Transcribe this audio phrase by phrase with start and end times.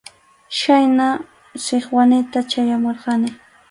[0.59, 1.17] Chhaynam
[1.63, 3.29] Sikwanita chayamurqani.